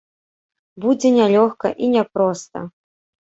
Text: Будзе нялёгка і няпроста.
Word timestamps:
Будзе 0.85 1.11
нялёгка 1.17 1.67
і 1.83 1.91
няпроста. 1.95 2.65